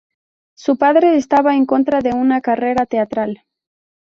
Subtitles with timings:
[0.55, 3.45] Su padre estaba en contra de una carrera teatral.